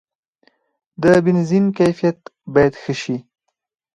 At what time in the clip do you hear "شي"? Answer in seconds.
3.01-3.17